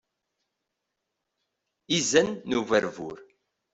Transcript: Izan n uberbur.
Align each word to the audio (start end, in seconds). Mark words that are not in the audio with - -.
Izan 1.97 2.29
n 2.49 2.51
uberbur. 2.59 3.19